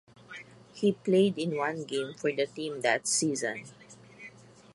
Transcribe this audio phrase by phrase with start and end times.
[0.73, 3.65] He played in one game for the team that season.